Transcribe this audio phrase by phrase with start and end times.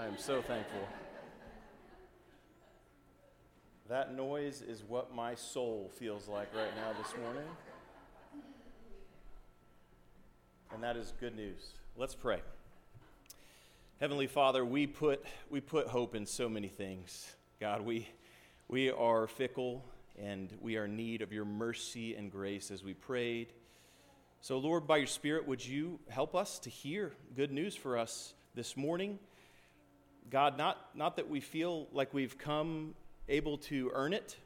[0.00, 0.80] I am so thankful.
[3.90, 7.44] That noise is what my soul feels like right now this morning.
[10.72, 11.74] And that is good news.
[11.98, 12.40] Let's pray.
[14.00, 17.34] Heavenly Father, we put, we put hope in so many things.
[17.60, 18.08] God, we,
[18.68, 19.84] we are fickle
[20.18, 23.48] and we are in need of your mercy and grace as we prayed.
[24.40, 28.32] So, Lord, by your Spirit, would you help us to hear good news for us
[28.54, 29.18] this morning?
[30.30, 32.94] God, not, not that we feel like we've come
[33.28, 34.36] able to earn it.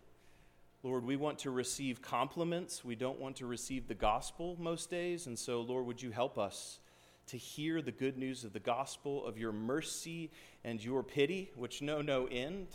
[0.83, 2.85] Lord, we want to receive compliments.
[2.85, 5.27] We don't want to receive the gospel most days.
[5.27, 6.79] And so, Lord, would you help us
[7.27, 10.31] to hear the good news of the gospel, of your mercy
[10.63, 12.69] and your pity, which know no end?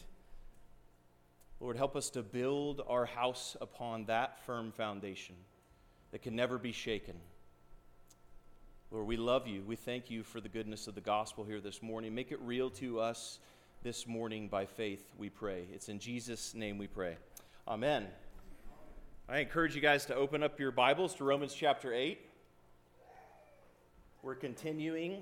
[1.59, 5.35] Lord, help us to build our house upon that firm foundation
[6.11, 7.15] that can never be shaken.
[8.91, 9.61] Lord, we love you.
[9.67, 12.15] We thank you for the goodness of the gospel here this morning.
[12.15, 13.37] Make it real to us
[13.83, 15.67] this morning by faith, we pray.
[15.71, 17.17] It's in Jesus' name we pray.
[17.67, 18.07] Amen.
[19.29, 22.19] I encourage you guys to open up your Bibles to Romans chapter 8.
[24.23, 25.21] We're continuing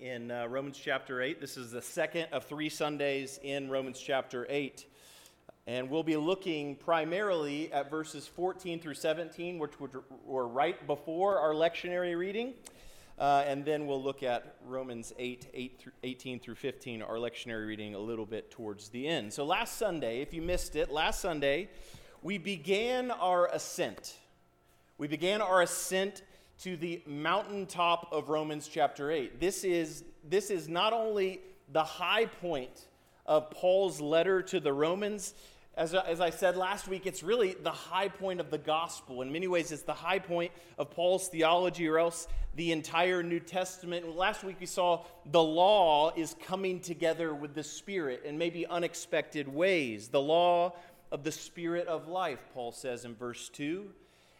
[0.00, 1.38] in uh, Romans chapter 8.
[1.38, 4.86] This is the second of three Sundays in Romans chapter 8.
[5.66, 9.72] And we'll be looking primarily at verses 14 through 17, which
[10.24, 12.54] were right before our lectionary reading.
[13.18, 17.66] Uh, and then we'll look at Romans 8, 8 through 18 through 15, our lectionary
[17.66, 19.32] reading, a little bit towards the end.
[19.32, 21.70] So last Sunday, if you missed it, last Sunday,
[22.22, 24.16] we began our ascent.
[24.98, 26.22] We began our ascent
[26.62, 29.40] to the mountaintop of Romans chapter 8.
[29.40, 31.40] This is, this is not only
[31.72, 32.86] the high point
[33.24, 35.34] of Paul's letter to the Romans,
[35.76, 39.20] as, uh, as I said last week, it's really the high point of the gospel.
[39.20, 43.40] In many ways, it's the high point of Paul's theology, or else the entire New
[43.40, 44.16] Testament.
[44.16, 49.48] Last week, we saw the law is coming together with the Spirit in maybe unexpected
[49.48, 50.08] ways.
[50.08, 50.74] The law
[51.12, 53.90] of the Spirit of life, Paul says in verse 2,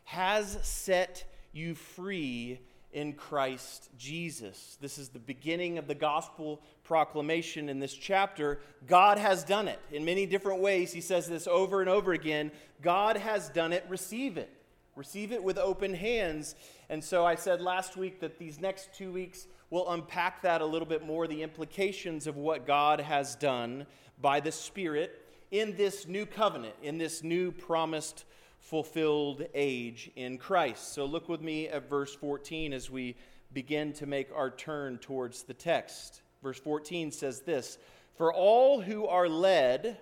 [0.05, 2.61] has set you free
[2.97, 4.79] in Christ Jesus.
[4.81, 8.59] This is the beginning of the gospel proclamation in this chapter.
[8.87, 10.95] God has done it in many different ways.
[10.95, 14.51] He says this over and over again God has done it, receive it.
[14.95, 16.55] Receive it with open hands.
[16.89, 20.67] And so I said last week that these next two weeks will unpack that a
[20.67, 23.87] little bit more the implications of what God has done
[24.23, 28.25] by the Spirit in this new covenant, in this new promised
[28.67, 30.93] fulfilled age in Christ.
[30.93, 33.15] So look with me at verse 14 as we
[33.53, 36.21] begin to make our turn towards the text.
[36.43, 37.79] Verse 14 says this
[38.17, 39.99] For all who are led,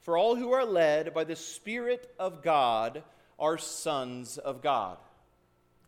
[0.00, 3.02] for all who are led by the Spirit of God
[3.38, 4.98] are sons of God.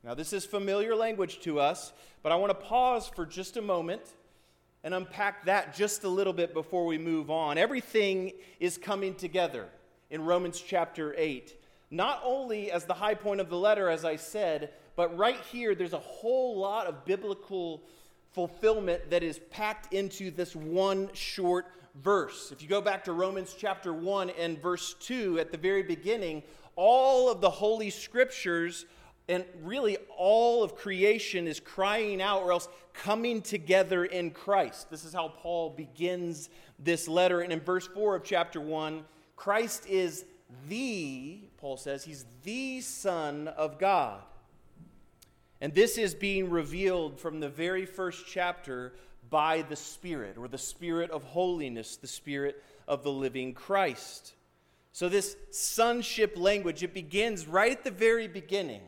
[0.03, 1.93] Now, this is familiar language to us,
[2.23, 4.03] but I want to pause for just a moment
[4.83, 7.59] and unpack that just a little bit before we move on.
[7.59, 9.69] Everything is coming together
[10.11, 11.55] in Romans chapter 8
[11.94, 15.75] not only as the high point of the letter, as I said, but right here,
[15.75, 17.82] there's a whole lot of biblical
[18.32, 21.66] fulfillment that is packed into this one short
[22.03, 22.50] verse.
[22.50, 26.43] If you go back to Romans chapter 1 and verse 2 at the very beginning,
[26.75, 28.87] all of the Holy Scriptures
[29.28, 34.91] and really all of creation is crying out or else coming together in Christ.
[34.91, 37.41] This is how Paul begins this letter.
[37.41, 39.04] And in verse 4 of chapter 1,
[39.37, 40.25] Christ is
[40.69, 44.21] the, Paul says, he's the Son of God.
[45.63, 48.93] And this is being revealed from the very first chapter
[49.31, 54.35] by the Spirit, or the Spirit of holiness, the Spirit of the living Christ.
[54.93, 58.83] So, this sonship language, it begins right at the very beginning.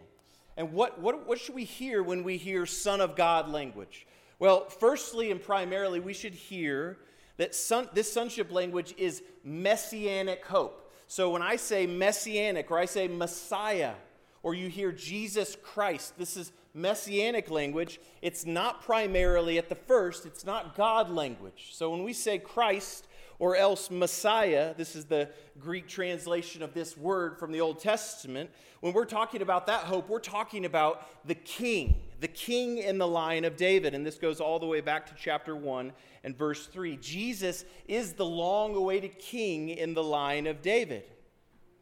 [0.58, 4.06] And what, what, what should we hear when we hear Son of God language?
[4.38, 6.98] Well, firstly and primarily, we should hear
[7.38, 10.85] that son, this sonship language is messianic hope.
[11.06, 13.94] So when I say messianic or I say Messiah
[14.42, 18.00] or you hear Jesus Christ, this is messianic language.
[18.22, 21.70] It's not primarily at the first, it's not God language.
[21.72, 23.06] So when we say Christ
[23.38, 25.28] or else Messiah, this is the
[25.58, 28.50] Greek translation of this word from the Old Testament.
[28.80, 33.06] When we're talking about that hope, we're talking about the king, the king in the
[33.06, 33.94] line of David.
[33.94, 35.92] And this goes all the way back to chapter 1
[36.24, 36.96] and verse 3.
[36.96, 41.04] Jesus is the long awaited king in the line of David.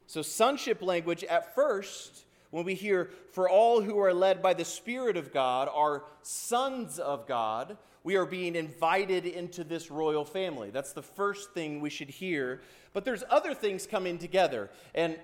[0.07, 4.65] So, sonship language at first, when we hear, for all who are led by the
[4.65, 10.69] Spirit of God are sons of God, we are being invited into this royal family.
[10.69, 12.61] That's the first thing we should hear.
[12.93, 14.69] But there's other things coming together.
[14.93, 15.17] And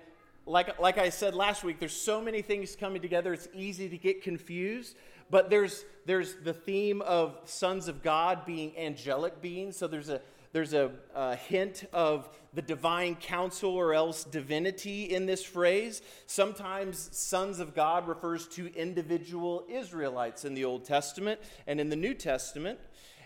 [0.46, 3.98] like, like I said last week, there's so many things coming together, it's easy to
[3.98, 4.96] get confused.
[5.30, 9.76] but there's, there's the theme of sons of God being angelic beings.
[9.76, 10.20] So there's a,
[10.52, 16.02] there's a, a, hint of the divine council or else divinity in this phrase.
[16.26, 21.96] Sometimes sons of God refers to individual Israelites in the Old Testament and in the
[21.96, 22.78] New Testament.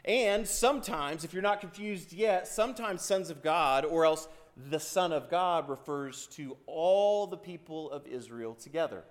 [0.04, 5.12] And sometimes, if you're not confused yet, sometimes sons of God or else the Son
[5.12, 9.04] of God refers to all the people of Israel together.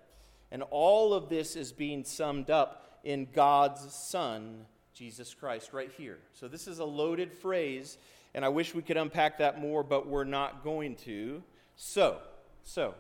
[0.52, 6.18] And all of this is being summed up in God's Son, Jesus Christ, right here.
[6.34, 7.98] So this is a loaded phrase,
[8.34, 11.44] and I wish we could unpack that more, but we're not going to.
[11.76, 12.20] So,
[12.64, 12.96] so,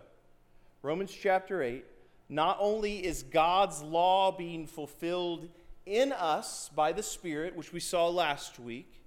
[0.83, 1.83] Romans chapter 8,
[2.29, 5.49] not only is God's law being fulfilled
[5.85, 9.01] in us by the Spirit, which we saw last week,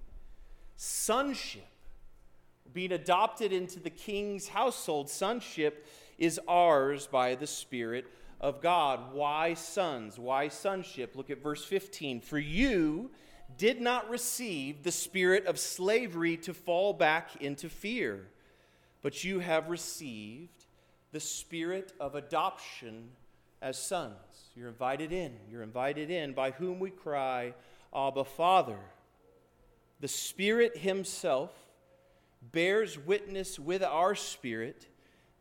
[0.75, 1.68] sonship,
[2.73, 5.87] being adopted into the king's household, sonship
[6.17, 8.05] is ours by the Spirit
[8.41, 9.13] of God.
[9.13, 10.17] Why sons?
[10.17, 11.15] Why sonship?
[11.15, 12.21] Look at verse 15.
[12.21, 13.11] For you
[13.57, 18.27] did not receive the spirit of slavery to fall back into fear,
[19.01, 20.65] but you have received
[21.11, 23.09] the spirit of adoption
[23.61, 24.13] as sons.
[24.55, 25.33] You're invited in.
[25.49, 27.53] You're invited in, by whom we cry,
[27.93, 28.79] Abba, Father.
[29.99, 31.51] The Spirit Himself
[32.41, 34.87] bears witness with our spirit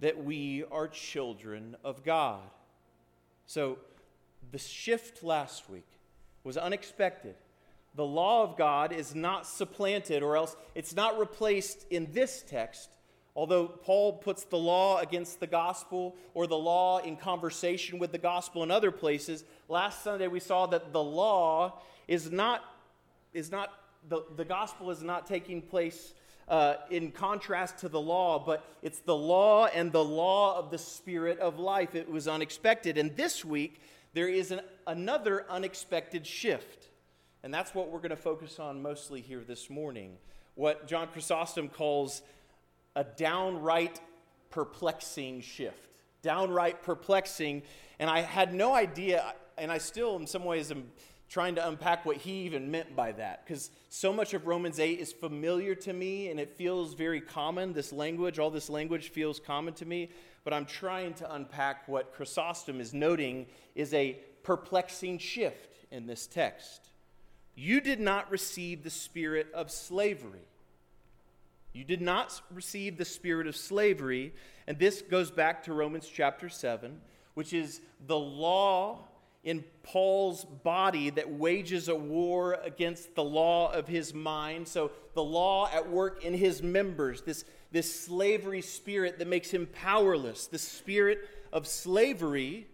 [0.00, 2.42] that we are children of God.
[3.46, 3.78] So
[4.50, 5.86] the shift last week
[6.44, 7.34] was unexpected.
[7.94, 12.90] The law of God is not supplanted, or else it's not replaced in this text.
[13.34, 18.18] Although Paul puts the law against the gospel or the law in conversation with the
[18.18, 22.64] gospel in other places, last Sunday we saw that the law is not,
[23.32, 23.72] is not
[24.08, 26.14] the, the gospel is not taking place
[26.48, 30.78] uh, in contrast to the law, but it's the law and the law of the
[30.78, 31.94] Spirit of life.
[31.94, 32.96] It was unexpected.
[32.96, 33.80] And this week,
[34.14, 36.88] there is an, another unexpected shift.
[37.42, 40.16] And that's what we're going to focus on mostly here this morning.
[40.54, 42.22] What John Chrysostom calls
[42.96, 44.00] a downright
[44.50, 45.88] perplexing shift.
[46.22, 47.62] Downright perplexing.
[47.98, 50.84] And I had no idea, and I still, in some ways, am
[51.28, 54.98] trying to unpack what he even meant by that because so much of Romans 8
[54.98, 57.72] is familiar to me and it feels very common.
[57.72, 60.10] This language, all this language feels common to me,
[60.44, 66.26] but I'm trying to unpack what Chrysostom is noting is a perplexing shift in this
[66.26, 66.88] text.
[67.54, 70.46] You did not receive the spirit of slavery.
[71.72, 74.32] You did not receive the spirit of slavery,
[74.66, 77.00] and this goes back to Romans chapter 7,
[77.34, 79.04] which is the law
[79.48, 84.68] in Paul's body that wages a war against the law of his mind.
[84.68, 89.66] So, the law at work in his members, this, this slavery spirit that makes him
[89.66, 92.66] powerless, the spirit of slavery.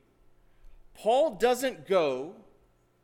[0.94, 2.34] Paul doesn't go,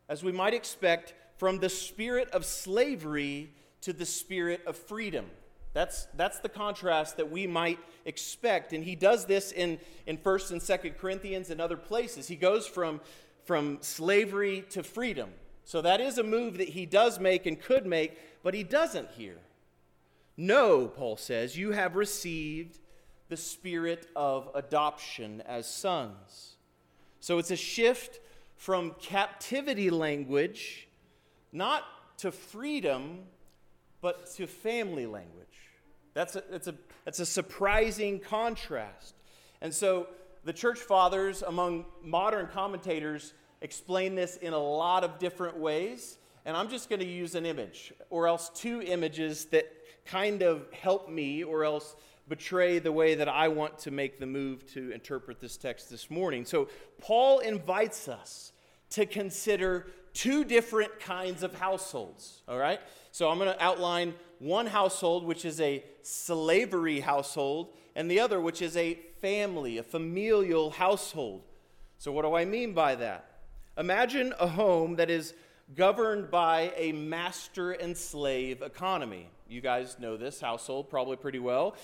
[0.08, 3.52] as we might expect, from the spirit of slavery
[3.82, 5.26] to the spirit of freedom.
[5.74, 8.72] That's, that's the contrast that we might expect.
[8.72, 12.26] And he does this in, in 1st and 2nd Corinthians and other places.
[12.26, 13.00] He goes from
[13.50, 15.28] from slavery to freedom.
[15.64, 19.08] So that is a move that he does make and could make, but he doesn't
[19.16, 19.40] here.
[20.36, 22.78] No, Paul says, you have received
[23.28, 26.58] the spirit of adoption as sons.
[27.18, 28.20] So it's a shift
[28.54, 30.86] from captivity language,
[31.50, 31.82] not
[32.18, 33.22] to freedom,
[34.00, 35.48] but to family language.
[36.14, 39.16] That's a, that's a, that's a surprising contrast.
[39.60, 40.06] And so
[40.44, 46.18] the church fathers, among modern commentators, explain this in a lot of different ways.
[46.44, 49.70] And I'm just going to use an image, or else two images that
[50.06, 51.94] kind of help me, or else
[52.28, 56.10] betray the way that I want to make the move to interpret this text this
[56.10, 56.44] morning.
[56.44, 56.68] So,
[57.00, 58.52] Paul invites us
[58.90, 62.80] to consider two different kinds of households, all right?
[63.10, 68.40] So, I'm going to outline one household, which is a slavery household, and the other,
[68.40, 71.42] which is a family, a familial household.
[71.98, 73.39] So, what do I mean by that?
[73.78, 75.34] Imagine a home that is
[75.74, 79.28] governed by a master and slave economy.
[79.48, 81.76] You guys know this household probably pretty well.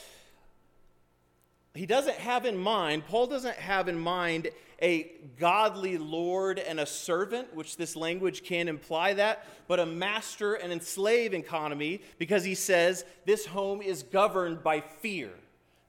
[1.75, 4.49] He doesn't have in mind, Paul doesn't have in mind
[4.81, 10.55] a godly lord and a servant, which this language can imply that, but a master
[10.55, 15.31] and enslaved economy because he says this home is governed by fear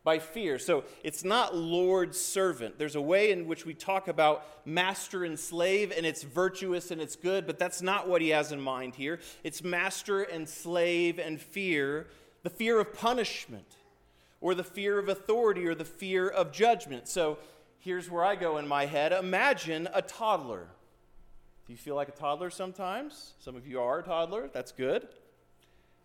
[0.08, 0.58] by fear.
[0.58, 2.80] So it's not Lord servant.
[2.80, 7.02] There's a way in which we talk about master and slave, and it's virtuous and
[7.02, 9.20] it's good, but that's not what he has in mind here.
[9.44, 12.08] It's master and slave and fear,
[12.44, 13.76] the fear of punishment,
[14.40, 17.10] or the fear of authority, or the fear of judgment.
[17.10, 17.38] So
[17.78, 20.68] here's where I go in my head Imagine a toddler.
[21.66, 23.34] Do you feel like a toddler sometimes?
[23.40, 24.50] Some of you are a toddler.
[24.54, 25.06] That's good.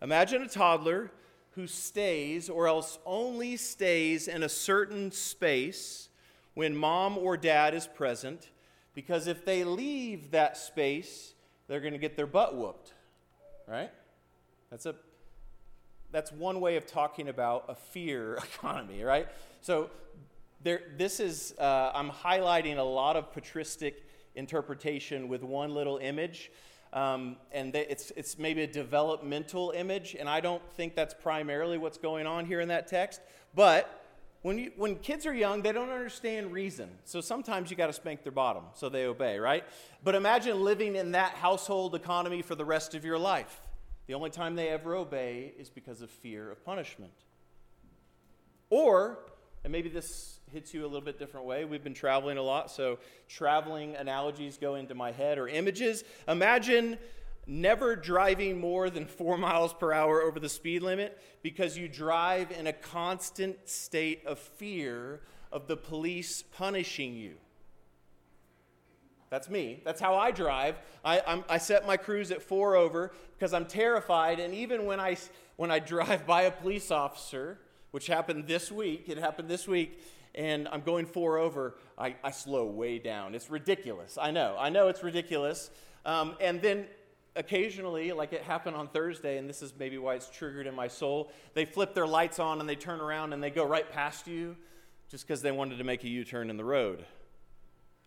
[0.01, 1.09] Imagine a toddler
[1.55, 6.09] who stays or else only stays in a certain space
[6.53, 8.49] when mom or dad is present
[8.93, 11.33] because if they leave that space,
[11.67, 12.93] they're going to get their butt whooped.
[13.67, 13.91] Right?
[14.69, 14.95] That's a
[16.11, 19.27] that's one way of talking about a fear economy, right?
[19.61, 19.89] So
[20.63, 24.05] there, this is uh, I'm highlighting a lot of patristic
[24.35, 26.51] interpretation with one little image.
[26.93, 31.97] Um, and it's, it's maybe a developmental image, and I don't think that's primarily what's
[31.97, 33.19] going on here in that text.
[33.55, 34.03] But
[34.43, 36.89] when, you, when kids are young, they don't understand reason.
[37.03, 39.63] So sometimes you got to spank their bottom so they obey, right?
[40.03, 43.61] But imagine living in that household economy for the rest of your life.
[44.05, 47.13] The only time they ever obey is because of fear of punishment.
[48.69, 49.19] Or,
[49.63, 51.65] and maybe this hits you a little bit different way.
[51.65, 56.03] We've been traveling a lot, so traveling analogies go into my head or images.
[56.27, 56.97] Imagine
[57.47, 62.51] never driving more than four miles per hour over the speed limit because you drive
[62.51, 67.35] in a constant state of fear of the police punishing you.
[69.29, 69.81] That's me.
[69.83, 70.75] That's how I drive.
[71.03, 74.39] I, I'm, i set my cruise at four over because I'm terrified.
[74.39, 75.17] And even when I,
[75.55, 77.57] when I drive by a police officer,
[77.93, 80.01] which happened this week, it happened this week,
[80.33, 83.35] and I'm going four over, I, I slow way down.
[83.35, 84.17] It's ridiculous.
[84.19, 84.55] I know.
[84.57, 85.69] I know it's ridiculous.
[86.03, 86.87] Um, and then
[87.35, 90.87] occasionally, like it happened on Thursday, and this is maybe why it's triggered in my
[90.87, 94.25] soul, they flip their lights on and they turn around and they go right past
[94.25, 94.55] you
[95.11, 97.05] just because they wanted to make a U turn in the road.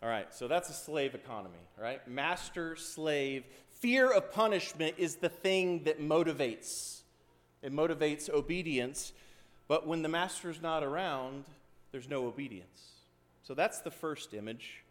[0.02, 2.06] All right, so that's a slave economy, right?
[2.08, 3.44] Master slave.
[3.70, 7.02] Fear of punishment is the thing that motivates.
[7.62, 9.12] It motivates obedience,
[9.68, 11.44] but when the master's not around,
[11.92, 12.90] there's no obedience.
[13.42, 14.82] So that's the first image.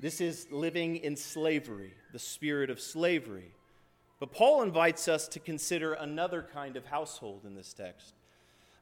[0.00, 3.52] This is living in slavery, the spirit of slavery.
[4.18, 8.14] But Paul invites us to consider another kind of household in this text.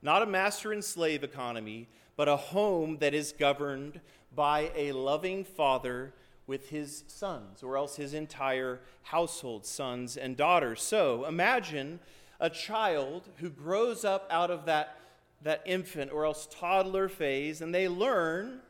[0.00, 4.00] Not a master and slave economy, but a home that is governed
[4.34, 6.12] by a loving father
[6.46, 10.82] with his sons, or else his entire household, sons and daughters.
[10.82, 12.00] So imagine
[12.42, 14.98] a child who grows up out of that,
[15.42, 18.60] that infant or else toddler phase, and they learn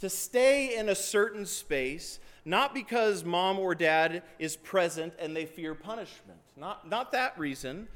[0.00, 5.46] to stay in a certain space, not because mom or dad is present and they
[5.46, 7.86] fear punishment, not, not that reason,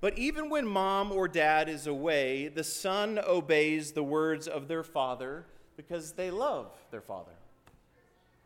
[0.00, 4.82] but even when mom or dad is away, the son obeys the words of their
[4.82, 5.44] father
[5.76, 7.32] because they love their father.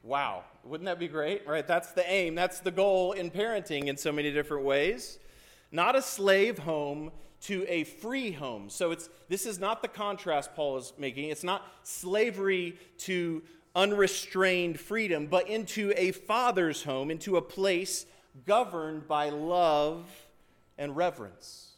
[0.03, 1.47] Wow, wouldn't that be great?
[1.47, 1.67] Right?
[1.67, 5.21] That's the aim, that's the goal in parenting in so many different ways.
[5.75, 7.11] Not a slave home
[7.43, 8.71] to a free home.
[8.71, 11.31] So it's this is not the contrast Paul is making.
[11.31, 13.43] It's not slavery to
[13.75, 18.07] unrestrained freedom, but into a father's home, into a place
[18.47, 20.09] governed by love
[20.79, 21.73] and reverence,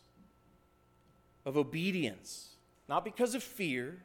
[1.46, 2.50] of obedience,
[2.90, 4.02] not because of fear,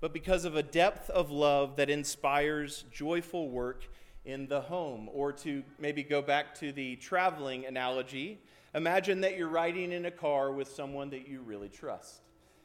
[0.00, 3.86] but because of a depth of love that inspires joyful work
[4.24, 5.08] in the home.
[5.12, 8.40] Or to maybe go back to the traveling analogy,
[8.74, 12.20] Imagine that you're riding in a car with someone that you really trust.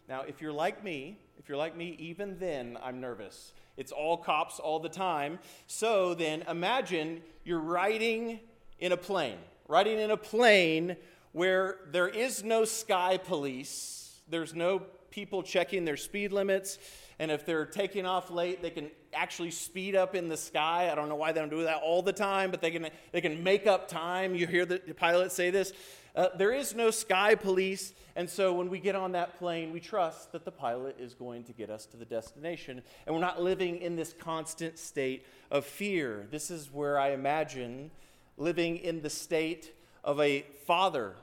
[0.08, 3.54] Now, if you're like me, if you're like me, even then I'm nervous.
[3.76, 5.40] It's all cops all the time.
[5.66, 8.40] So then imagine you're riding
[8.80, 10.96] in a plane, riding in a plane
[11.32, 16.78] where there is no sky police, there's no people checking their speed limits,
[17.20, 20.90] and if they're taking off late, they can actually speed up in the sky.
[20.92, 23.22] I don't know why they don't do that all the time, but they can, they
[23.22, 24.36] can make up time.
[24.36, 25.72] You hear the pilot say this.
[26.16, 29.82] Uh, there is no sky police, and so when we get on that plane, we
[29.82, 33.42] trust that the pilot is going to get us to the destination, and we're not
[33.42, 36.26] living in this constant state of fear.
[36.32, 37.92] This is where I imagine
[38.38, 39.74] living in the state
[40.06, 41.16] of a father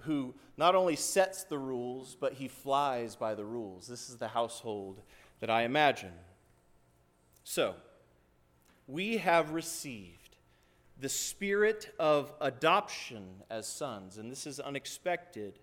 [0.00, 3.86] who not only sets the rules, but he flies by the rules.
[3.86, 5.00] This is the household
[5.44, 6.12] that I imagine.
[7.42, 7.74] So,
[8.86, 10.36] we have received
[10.98, 15.58] the spirit of adoption as sons, and this is unexpected.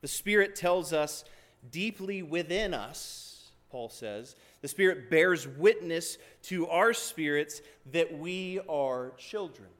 [0.00, 1.22] The Spirit tells us
[1.70, 9.12] deeply within us, Paul says, the Spirit bears witness to our spirits that we are
[9.16, 9.70] children,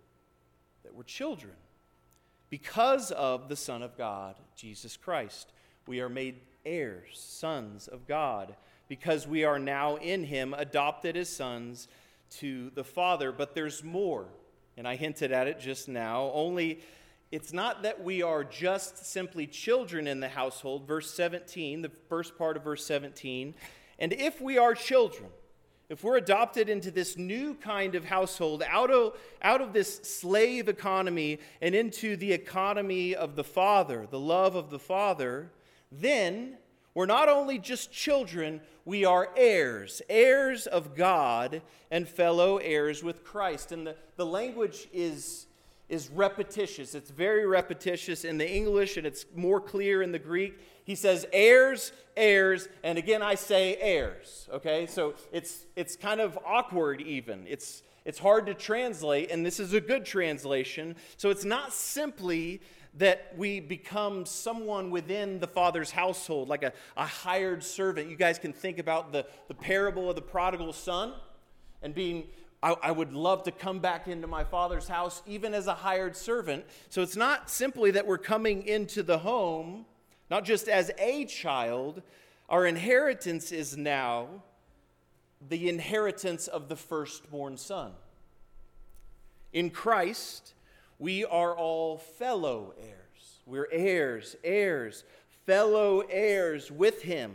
[0.85, 1.55] that we're children.
[2.51, 5.53] Because of the Son of God, Jesus Christ,
[5.89, 8.55] we are made heirs, sons of God
[8.91, 11.87] because we are now in him, adopted as sons
[12.29, 13.31] to the Father.
[13.31, 14.27] But there's more,
[14.77, 16.29] and I hinted at it just now.
[16.35, 16.81] Only
[17.31, 20.89] it's not that we are just simply children in the household.
[20.89, 23.55] Verse 17, the first part of verse 17.
[24.01, 25.29] And if we are children,
[25.89, 30.69] if we're adopted into this new kind of household, out of, out of this slave
[30.69, 35.53] economy and into the economy of the Father, the love of the Father,
[35.93, 36.57] then
[36.95, 43.25] we're not only just children, we are heirs, heirs of God and fellow heirs with
[43.25, 43.71] Christ.
[43.71, 45.47] And the, the language is,
[45.89, 46.95] is repetitious.
[46.95, 50.59] It's very repetitious in the English and it's more clear in the Greek.
[50.85, 54.49] He says heirs, heirs, and again I say heirs.
[54.53, 54.87] Okay?
[54.87, 57.47] So it's it's kind of awkward even.
[57.47, 60.97] It's it's hard to translate, and this is a good translation.
[61.17, 62.63] So it's not simply
[62.95, 68.11] that we become someone within the Father's household, like a, a hired servant.
[68.11, 71.13] You guys can think about the, the parable of the prodigal son
[71.83, 72.25] and being
[72.63, 76.15] I, I, would love to come back into my father's house even as a hired
[76.15, 76.65] servant.
[76.91, 79.87] So it's not simply that we're coming into the home,
[80.31, 82.03] not just as a child,
[82.51, 84.29] our inheritance is now
[85.49, 87.93] the inheritance of the firstborn son.
[89.53, 90.53] In Christ,
[91.01, 93.41] we are all fellow heirs.
[93.45, 95.03] We're heirs, heirs,
[95.45, 97.33] fellow heirs with him.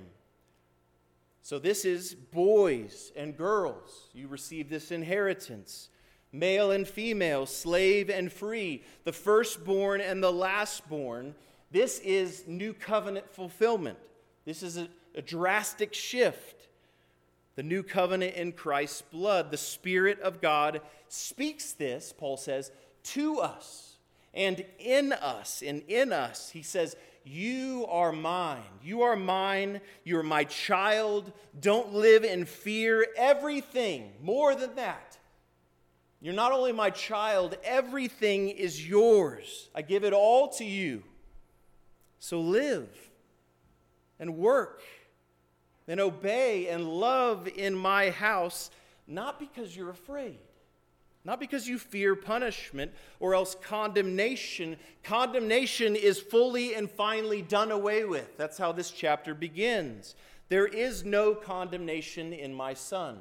[1.42, 4.10] So this is boys and girls.
[4.14, 5.90] You receive this inheritance.
[6.32, 11.34] Male and female, slave and free, the firstborn and the lastborn
[11.76, 13.98] this is new covenant fulfillment.
[14.46, 16.70] This is a, a drastic shift.
[17.56, 19.52] The new covenant in Christ's blood.
[19.52, 20.80] The Spirit of God
[21.10, 22.72] speaks this, Paul says,
[23.06, 23.98] to us
[24.34, 25.64] and in us.
[25.66, 28.64] And in us, he says, You are mine.
[28.84, 29.82] You are mine.
[30.04, 31.32] You are my child.
[31.60, 33.08] Don't live in fear.
[33.18, 35.18] Everything, more than that.
[36.22, 39.70] You're not only my child, everything is yours.
[39.76, 41.04] I give it all to you.
[42.18, 42.90] So live
[44.20, 44.82] and work
[45.88, 48.72] and obey and love in my house,
[49.06, 50.40] not because you're afraid,
[51.26, 54.78] not because you fear punishment or else condemnation.
[55.04, 58.38] Condemnation is fully and finally done away with.
[58.38, 60.16] That's how this chapter begins.
[60.50, 63.18] There is no condemnation in my son.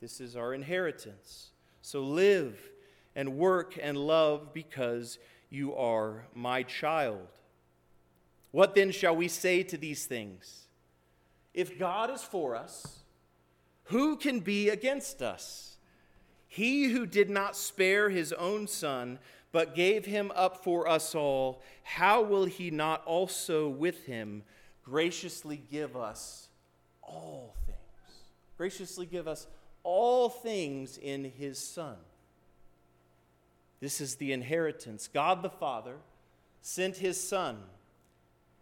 [0.00, 1.50] This is our inheritance.
[1.82, 2.58] So live
[3.14, 5.18] and work and love because
[5.50, 7.28] you are my child.
[8.50, 10.68] What then shall we say to these things?
[11.52, 13.00] If God is for us,
[13.84, 15.69] who can be against us?
[16.52, 19.20] He who did not spare his own son,
[19.52, 24.42] but gave him up for us all, how will he not also with him
[24.84, 26.48] graciously give us
[27.02, 27.78] all things?
[28.58, 29.46] Graciously give us
[29.84, 31.94] all things in his son.
[33.78, 35.08] This is the inheritance.
[35.12, 35.98] God the Father
[36.62, 37.58] sent his son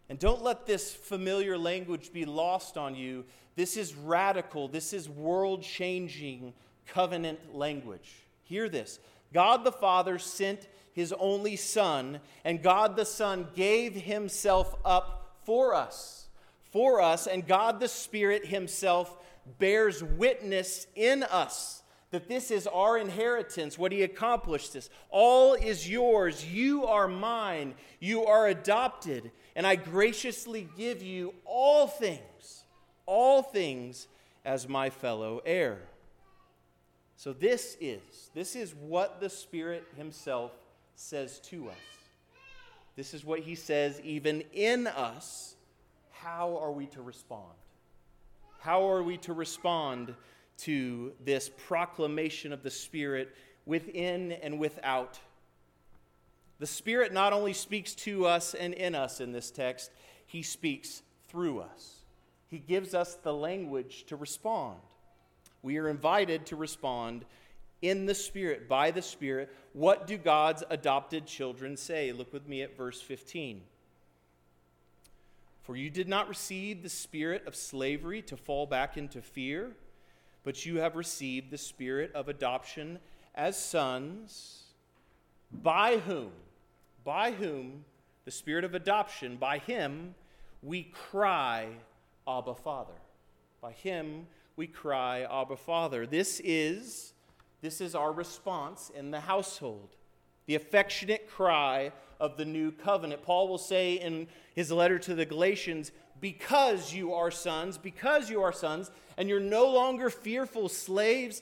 [0.09, 3.25] and don't let this familiar language be lost on you.
[3.55, 6.53] This is radical, this is world changing
[6.87, 8.25] covenant language.
[8.43, 8.99] Hear this
[9.33, 15.75] God the Father sent his only Son, and God the Son gave himself up for
[15.75, 16.27] us.
[16.71, 19.17] For us, and God the Spirit himself
[19.57, 24.89] bears witness in us that this is our inheritance, what he accomplished this.
[25.11, 26.43] All is yours.
[26.43, 27.75] You are mine.
[27.99, 32.63] You are adopted and I graciously give you all things,
[33.05, 34.07] all things
[34.45, 35.79] as my fellow heir.
[37.19, 40.53] So this is, this is what the Spirit Himself
[40.95, 41.75] says to us.
[42.95, 45.55] This is what He says even in us.
[46.11, 47.51] How are we to respond?
[48.59, 50.15] How are we to respond
[50.59, 55.19] to this proclamation of the Spirit within and without
[56.57, 59.91] the Spirit not only speaks to us and in us in this text,
[60.25, 61.95] He speaks through us.
[62.47, 64.79] He gives us the language to respond.
[65.61, 67.25] We are invited to respond
[67.81, 69.53] in the Spirit, by the Spirit.
[69.73, 72.11] What do God's adopted children say?
[72.11, 73.61] Look with me at verse 15.
[75.63, 79.71] For you did not receive the spirit of slavery to fall back into fear,
[80.43, 82.97] but you have received the spirit of adoption
[83.35, 84.63] as sons,
[85.51, 86.31] by whom
[87.03, 87.83] by whom
[88.25, 90.13] the spirit of adoption, by him
[90.61, 91.67] we cry,
[92.27, 92.93] Abba, Father.
[93.61, 94.27] By him
[94.59, 96.05] we cry, Abba, Father.
[96.05, 97.13] This is,
[97.61, 99.95] this is our response in the household,
[100.47, 103.23] the affectionate cry of the new covenant.
[103.23, 108.41] Paul will say in his letter to the Galatians, because you are sons, because you
[108.41, 111.41] are sons, and you're no longer fearful slaves,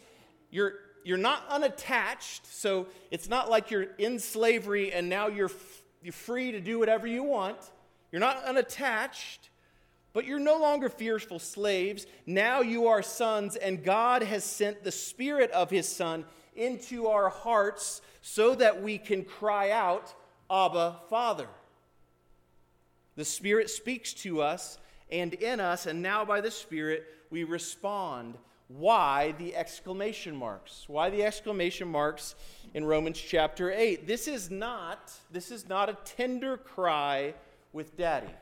[0.52, 5.84] you're you're not unattached, so it's not like you're in slavery and now you're, f-
[6.04, 7.58] you're free to do whatever you want.
[8.12, 9.50] You're not unattached,
[10.18, 12.08] But you're no longer fearful slaves.
[12.26, 16.26] Now you are sons, and God has sent the Spirit of His Son
[16.56, 20.16] into our hearts so that we can cry out,
[20.50, 21.46] Abba, Father.
[23.16, 24.80] The Spirit speaks to us
[25.12, 28.40] and in us, and now by the Spirit we respond.
[28.70, 30.86] Why the exclamation marks?
[30.88, 32.34] Why the exclamation marks
[32.74, 34.08] in Romans chapter 8?
[34.08, 37.36] This is not, this is not a tender cry
[37.72, 38.34] with daddy.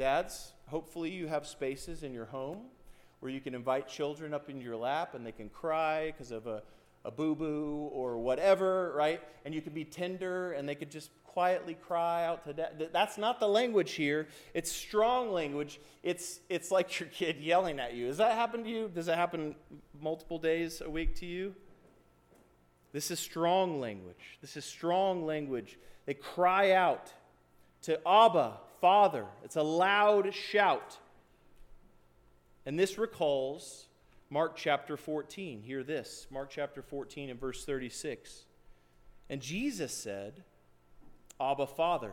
[0.00, 2.62] Dads, hopefully you have spaces in your home
[3.18, 6.46] where you can invite children up into your lap and they can cry because of
[6.46, 6.62] a,
[7.04, 9.20] a boo boo or whatever, right?
[9.44, 12.88] And you can be tender and they could just quietly cry out to dad.
[12.94, 14.28] That's not the language here.
[14.54, 15.78] It's strong language.
[16.02, 18.06] It's, it's like your kid yelling at you.
[18.06, 18.88] Does that happen to you?
[18.88, 19.54] Does that happen
[20.00, 21.54] multiple days a week to you?
[22.94, 24.38] This is strong language.
[24.40, 25.78] This is strong language.
[26.06, 27.12] They cry out
[27.82, 29.26] to Abba, Father.
[29.44, 30.98] It's a loud shout.
[32.66, 33.86] And this recalls
[34.30, 35.62] Mark chapter 14.
[35.62, 38.44] Hear this Mark chapter 14 and verse 36.
[39.28, 40.42] And Jesus said,
[41.40, 42.12] Abba, Father,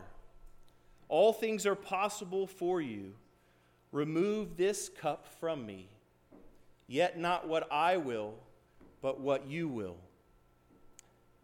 [1.08, 3.12] all things are possible for you.
[3.92, 5.88] Remove this cup from me.
[6.86, 8.34] Yet not what I will,
[9.02, 9.96] but what you will.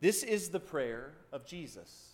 [0.00, 2.10] This is the prayer of Jesus.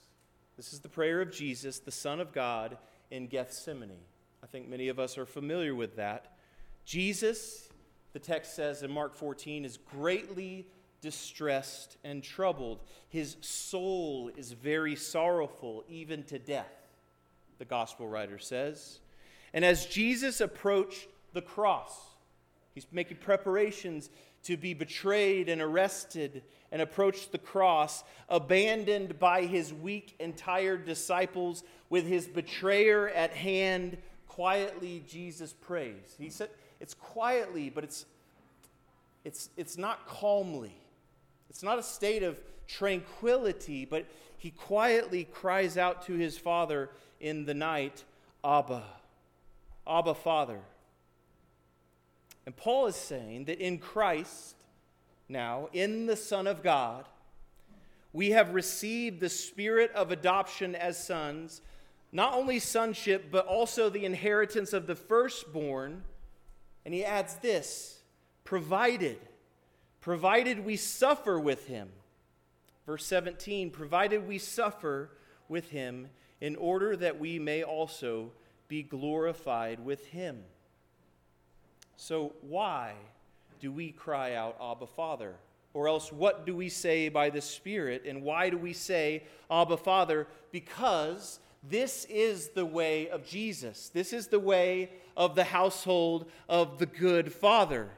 [0.56, 2.76] This is the prayer of Jesus, the Son of God
[3.10, 3.98] in Gethsemane.
[4.42, 6.36] I think many of us are familiar with that.
[6.84, 7.68] Jesus,
[8.12, 10.66] the text says in Mark 14, is greatly
[11.00, 12.80] distressed and troubled.
[13.08, 16.72] His soul is very sorrowful, even to death,
[17.58, 19.00] the gospel writer says.
[19.52, 21.92] And as Jesus approached the cross,
[22.74, 24.10] he's making preparations
[24.44, 26.42] to be betrayed and arrested
[26.72, 33.32] and approach the cross, abandoned by his weak and tired disciples, with his betrayer at
[33.32, 33.98] hand,
[34.28, 36.14] quietly Jesus prays.
[36.18, 36.48] He said,
[36.80, 38.06] it's quietly, but it's,
[39.24, 40.74] it's, it's not calmly.
[41.50, 44.06] It's not a state of tranquility, but
[44.38, 46.88] he quietly cries out to his father
[47.20, 48.04] in the night,
[48.42, 48.84] Abba,
[49.86, 50.60] Abba, Father.
[52.46, 54.56] And Paul is saying that in Christ,
[55.28, 57.04] now, in the Son of God,
[58.12, 61.60] we have received the spirit of adoption as sons,
[62.12, 66.02] not only sonship, but also the inheritance of the firstborn.
[66.84, 68.00] And he adds this
[68.44, 69.18] provided,
[70.00, 71.88] provided we suffer with him.
[72.86, 75.10] Verse 17, provided we suffer
[75.48, 76.08] with him
[76.40, 78.32] in order that we may also
[78.66, 80.42] be glorified with him.
[81.96, 82.94] So, why
[83.60, 85.34] do we cry out, Abba, Father?
[85.74, 88.04] Or else, what do we say by the Spirit?
[88.06, 90.26] And why do we say, Abba, Father?
[90.50, 93.90] Because this is the way of Jesus.
[93.92, 97.90] This is the way of the household of the good Father.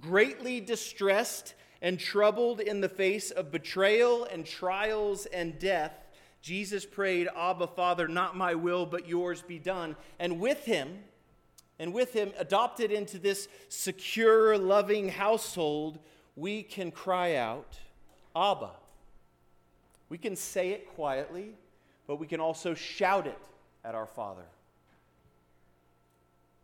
[0.00, 5.92] Greatly distressed and troubled in the face of betrayal and trials and death,
[6.42, 9.96] Jesus prayed, Abba, Father, not my will, but yours be done.
[10.18, 10.98] And with him,
[11.78, 15.98] and with him adopted into this secure, loving household,
[16.36, 17.78] we can cry out,
[18.34, 18.70] Abba.
[20.08, 21.52] We can say it quietly,
[22.10, 23.38] but we can also shout it
[23.84, 24.42] at our Father.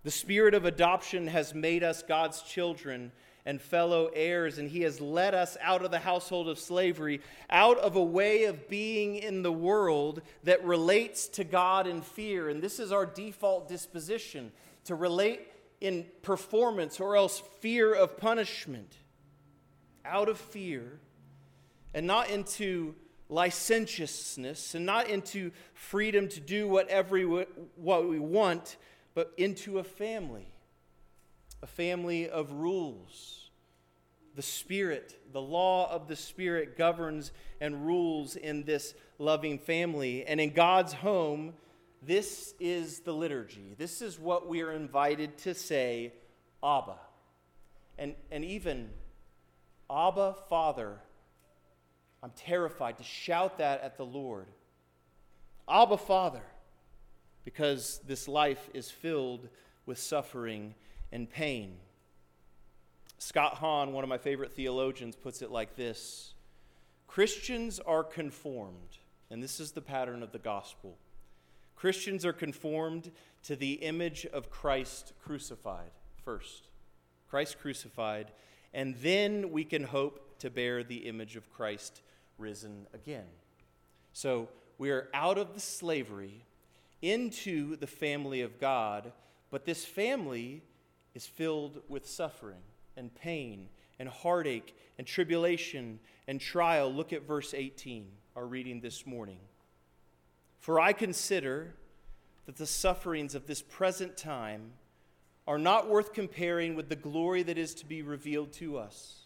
[0.03, 3.13] The spirit of adoption has made us God's children
[3.45, 7.79] and fellow heirs, and He has led us out of the household of slavery, out
[7.79, 12.49] of a way of being in the world that relates to God in fear.
[12.49, 14.51] And this is our default disposition
[14.87, 15.47] to relate
[15.81, 18.97] in performance or else fear of punishment,
[20.05, 20.99] out of fear,
[21.95, 22.97] and not into
[23.29, 27.19] licentiousness and not into freedom to do whatever
[27.77, 28.77] what we want,
[29.15, 30.47] but into a family,
[31.63, 33.51] a family of rules.
[34.35, 40.27] The Spirit, the law of the Spirit governs and rules in this loving family.
[40.27, 41.55] And in God's home,
[42.03, 43.75] this is the liturgy.
[43.79, 46.13] This is what we are invited to say,
[46.63, 46.97] Abba.
[47.99, 48.91] And, and even,
[49.91, 50.99] Abba, Father,
[52.23, 54.47] I'm terrified to shout that at the Lord.
[55.69, 56.43] Abba, Father,
[57.45, 59.49] because this life is filled
[59.85, 60.75] with suffering
[61.13, 61.77] and pain.
[63.19, 66.35] Scott Hahn, one of my favorite theologians, puts it like this
[67.07, 68.99] Christians are conformed,
[69.31, 70.99] and this is the pattern of the gospel
[71.77, 73.11] Christians are conformed
[73.45, 75.91] to the image of Christ crucified
[76.25, 76.69] first.
[77.29, 78.33] Christ crucified,
[78.73, 82.01] and then we can hope to bear the image of Christ
[82.39, 83.27] risen again.
[84.13, 86.45] So we are out of the slavery
[87.03, 89.13] into the family of God,
[89.51, 90.63] but this family
[91.15, 92.63] is filled with suffering
[92.97, 93.69] and pain
[93.99, 96.93] and heartache and tribulation and trial.
[96.93, 99.39] Look at verse 18, our reading this morning.
[100.59, 101.75] For I consider
[102.47, 104.73] that the sufferings of this present time
[105.47, 109.26] are not worth comparing with the glory that is to be revealed to us.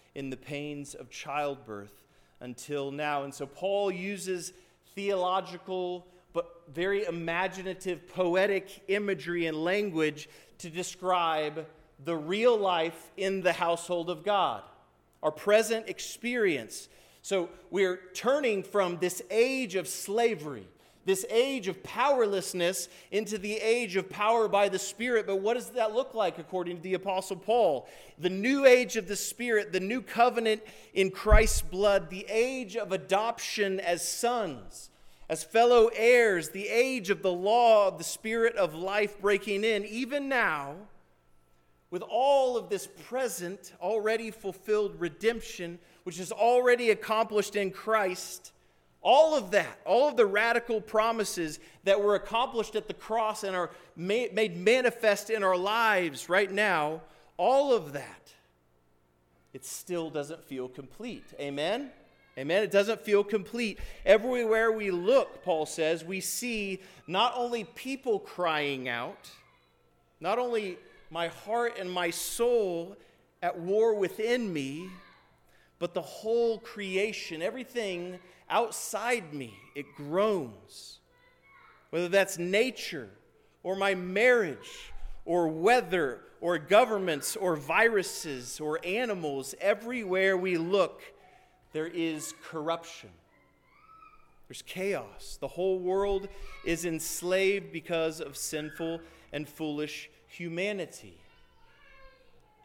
[0.15, 2.03] in the pains of childbirth
[2.39, 3.23] until now.
[3.23, 4.53] And so Paul uses
[4.95, 11.65] theological but very imaginative, poetic imagery and language to describe
[12.03, 14.63] the real life in the household of God,
[15.21, 16.87] our present experience
[17.21, 20.67] so we're turning from this age of slavery,
[21.05, 25.25] this age of powerlessness, into the age of power by the Spirit.
[25.25, 27.87] But what does that look like according to the Apostle Paul?
[28.19, 30.61] The new age of the Spirit, the new covenant
[30.93, 34.89] in Christ's blood, the age of adoption as sons.
[35.27, 39.85] As fellow heirs, the age of the law of the Spirit of life breaking in,
[39.85, 40.75] even now,
[41.89, 48.51] with all of this present, already fulfilled redemption, which is already accomplished in Christ,
[49.01, 53.55] all of that, all of the radical promises that were accomplished at the cross and
[53.55, 57.01] are made manifest in our lives right now,
[57.37, 58.33] all of that,
[59.53, 61.25] it still doesn't feel complete.
[61.39, 61.89] Amen?
[62.37, 62.63] Amen.
[62.63, 63.79] It doesn't feel complete.
[64.05, 69.29] Everywhere we look, Paul says, we see not only people crying out,
[70.19, 70.77] not only
[71.09, 72.95] my heart and my soul
[73.41, 74.89] at war within me,
[75.79, 78.19] but the whole creation, everything
[78.51, 80.99] outside me, it groans.
[81.89, 83.09] Whether that's nature
[83.63, 84.91] or my marriage
[85.25, 91.01] or weather or governments or viruses or animals, everywhere we look,
[91.73, 93.09] there is corruption.
[94.47, 95.37] There's chaos.
[95.39, 96.27] The whole world
[96.65, 98.99] is enslaved because of sinful
[99.31, 101.17] and foolish humanity.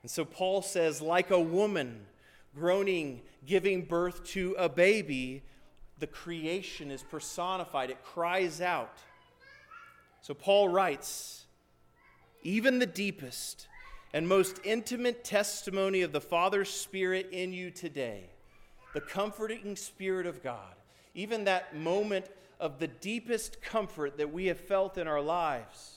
[0.03, 2.07] And so Paul says, like a woman,
[2.55, 5.43] groaning, giving birth to a baby,
[5.99, 7.91] the creation is personified.
[7.91, 8.99] It cries out.
[10.21, 11.45] So Paul writes
[12.43, 13.69] even the deepest
[14.13, 18.31] and most intimate testimony of the Father's Spirit in you today,
[18.95, 20.75] the comforting Spirit of God,
[21.15, 22.27] even that moment
[22.61, 25.97] of the deepest comfort that we have felt in our lives,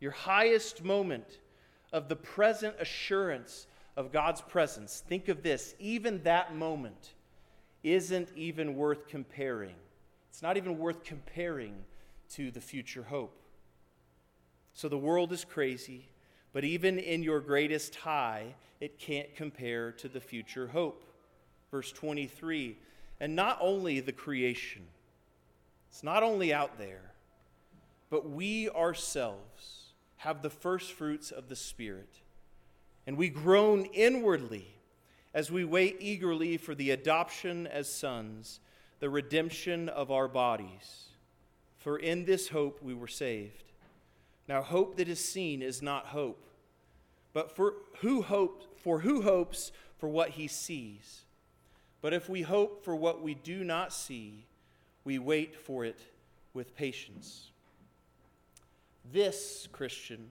[0.00, 1.38] your highest moment
[1.92, 3.66] of the present assurance
[3.96, 7.13] of God's presence, think of this even that moment
[7.84, 9.76] isn't even worth comparing.
[10.30, 11.84] It's not even worth comparing
[12.30, 13.38] to the future hope.
[14.72, 16.08] So the world is crazy,
[16.52, 21.04] but even in your greatest high, it can't compare to the future hope.
[21.70, 22.76] Verse 23
[23.20, 24.82] And not only the creation,
[25.90, 27.12] it's not only out there,
[28.10, 32.20] but we ourselves have the first fruits of the Spirit
[33.06, 34.66] and we groan inwardly
[35.34, 38.60] as we wait eagerly for the adoption as sons,
[39.00, 41.08] the redemption of our bodies.
[41.76, 43.64] For in this hope we were saved.
[44.48, 46.46] Now, hope that is seen is not hope,
[47.32, 51.24] but for who hopes for who hopes for what he sees?
[52.02, 54.44] But if we hope for what we do not see,
[55.04, 55.98] we wait for it
[56.52, 57.50] with patience.
[59.10, 60.28] This, Christian,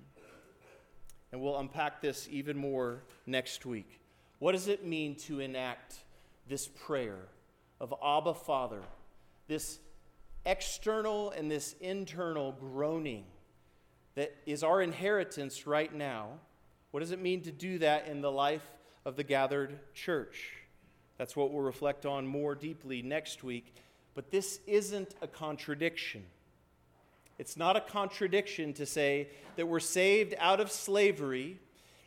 [1.31, 4.02] and we'll unpack this even more next week.
[4.43, 5.95] What does it mean to enact
[6.49, 7.29] this prayer
[7.79, 8.81] of Abba Father,
[9.47, 9.79] this
[10.45, 13.23] external and this internal groaning
[14.15, 16.27] that is our inheritance right now?
[16.91, 18.67] What does it mean to do that in the life
[19.05, 20.51] of the gathered church?
[21.17, 23.73] That's what we'll reflect on more deeply next week.
[24.13, 26.25] But this isn't a contradiction.
[27.39, 31.59] It's not a contradiction to say that we're saved out of slavery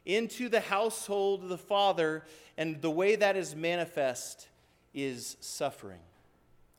[0.06, 2.24] into the household of the Father,
[2.56, 4.48] and the way that is manifest
[4.94, 6.00] is suffering.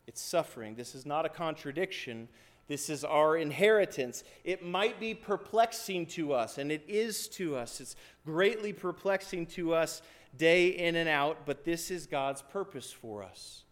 [0.08, 0.76] It's suffering.
[0.76, 2.30] This is not a contradiction.
[2.68, 4.24] This is our inheritance.
[4.44, 7.80] It might be perplexing to us, and it is to us.
[7.80, 10.02] It's greatly perplexing to us
[10.36, 13.64] day in and out, but this is God's purpose for us.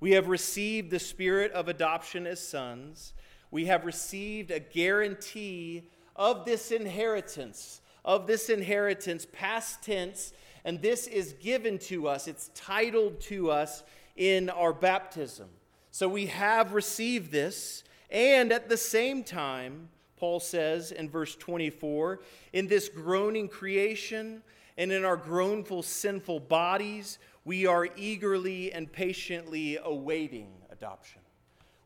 [0.00, 3.14] We have received the spirit of adoption as sons
[3.54, 5.84] we have received a guarantee
[6.16, 10.32] of this inheritance, of this inheritance, past tense,
[10.64, 13.82] and this is given to us, it's titled to us
[14.16, 15.48] in our baptism.
[15.90, 22.20] So we have received this, and at the same time, Paul says in verse 24,
[22.52, 24.42] in this groaning creation
[24.76, 31.20] and in our groanful, sinful bodies, we are eagerly and patiently awaiting adoption.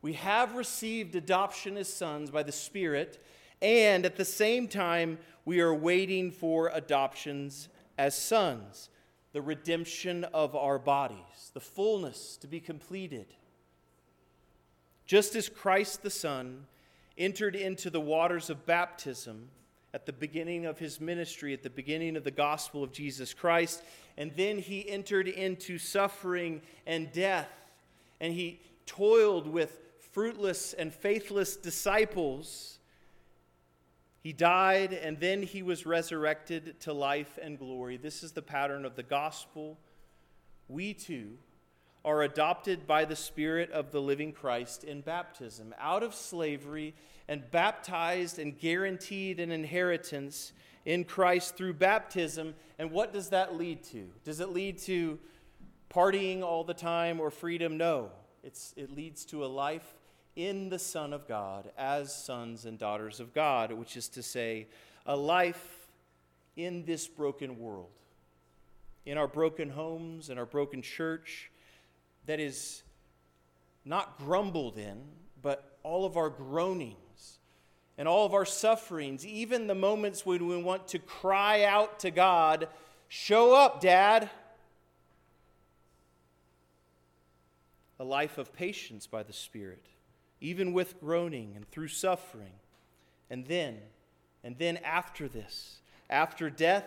[0.00, 3.22] We have received adoption as sons by the Spirit,
[3.60, 8.90] and at the same time, we are waiting for adoptions as sons,
[9.32, 13.24] the redemption of our bodies, the fullness to be completed.
[15.06, 16.66] Just as Christ the Son
[17.16, 19.48] entered into the waters of baptism
[19.94, 23.82] at the beginning of his ministry, at the beginning of the gospel of Jesus Christ,
[24.18, 27.48] and then he entered into suffering and death,
[28.20, 29.80] and he toiled with
[30.12, 32.77] fruitless and faithless disciples
[34.20, 37.96] he died and then he was resurrected to life and glory.
[37.96, 39.78] This is the pattern of the gospel.
[40.68, 41.38] We too
[42.04, 46.94] are adopted by the Spirit of the living Christ in baptism, out of slavery
[47.28, 50.52] and baptized and guaranteed an inheritance
[50.84, 52.54] in Christ through baptism.
[52.78, 54.08] And what does that lead to?
[54.24, 55.18] Does it lead to
[55.90, 57.76] partying all the time or freedom?
[57.76, 58.10] No.
[58.42, 59.97] It's, it leads to a life
[60.38, 64.68] in the Son of God as sons and daughters of God, which is to say,
[65.04, 65.88] a life
[66.56, 67.90] in this broken world,
[69.04, 71.50] in our broken homes, in our broken church,
[72.26, 72.84] that is
[73.84, 75.02] not grumbled in,
[75.42, 77.38] but all of our groanings
[77.98, 82.12] and all of our sufferings, even the moments when we want to cry out to
[82.12, 82.68] God,
[83.08, 84.30] Show up, Dad.
[87.98, 89.82] A life of patience by the Spirit
[90.40, 92.52] even with groaning and through suffering.
[93.30, 93.78] And then,
[94.44, 96.84] and then after this, after death,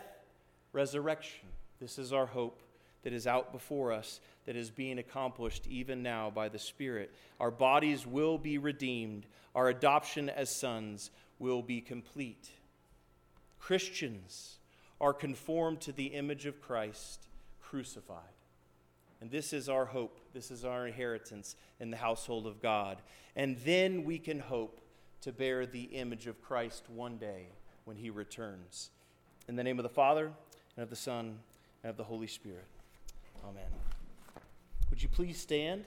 [0.74, 1.48] resurrection.
[1.80, 2.62] This is our hope
[3.04, 7.12] that is out before us, that is being accomplished even now by the Spirit.
[7.40, 12.50] Our bodies will be redeemed, our adoption as sons will be complete.
[13.60, 14.58] Christians
[15.00, 17.28] are conformed to the image of Christ
[17.62, 18.41] crucified.
[19.22, 20.20] And this is our hope.
[20.34, 22.98] This is our inheritance in the household of God.
[23.36, 24.82] And then we can hope
[25.22, 27.46] to bear the image of Christ one day
[27.86, 28.90] when he returns.
[29.48, 30.32] In the name of the Father,
[30.76, 31.38] and of the Son,
[31.84, 32.66] and of the Holy Spirit.
[33.46, 33.64] Amen.
[34.90, 35.86] Would you please stand?